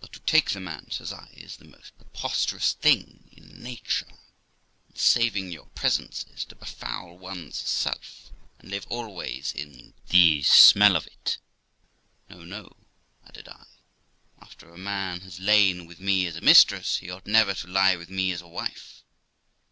'But 0.00 0.10
to 0.14 0.18
take 0.18 0.50
the 0.50 0.58
man', 0.58 0.90
says 0.90 1.12
I, 1.12 1.28
'is 1.36 1.58
the 1.58 1.64
most 1.64 1.96
pre 1.96 2.08
posterous 2.12 2.72
thing 2.72 3.28
in 3.30 3.62
nature, 3.62 4.08
and 4.88 4.98
(saving 4.98 5.52
your 5.52 5.66
presence) 5.66 6.24
is 6.34 6.44
to 6.46 6.56
befoul 6.56 7.16
one's 7.16 7.58
self, 7.58 8.32
and 8.58 8.72
live 8.72 8.88
always 8.90 9.52
in 9.52 9.94
the 10.08 10.42
smell 10.42 10.96
of 10.96 11.06
it. 11.06 11.38
No, 12.28 12.42
no* 12.44 12.76
added 13.24 13.46
I; 13.46 13.66
'after 14.40 14.68
a 14.68 14.76
man 14.76 15.20
has 15.20 15.38
lain 15.38 15.86
with 15.86 16.00
me 16.00 16.26
as 16.26 16.34
a 16.34 16.40
mistress, 16.40 16.96
he 16.96 17.08
ought 17.08 17.24
never 17.28 17.54
to 17.54 17.68
lie 17.68 17.94
with 17.94 18.10
me 18.10 18.32
as 18.32 18.40
a 18.42 18.48
wife. 18.48 19.04